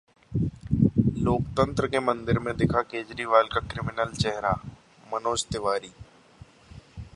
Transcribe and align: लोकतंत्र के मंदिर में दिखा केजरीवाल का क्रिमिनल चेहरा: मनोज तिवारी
लोकतंत्र 1.17 1.87
के 1.87 1.99
मंदिर 1.99 2.39
में 2.39 2.55
दिखा 2.57 2.81
केजरीवाल 2.81 3.47
का 3.53 3.59
क्रिमिनल 3.67 4.13
चेहरा: 4.13 4.53
मनोज 5.13 5.45
तिवारी 5.45 5.91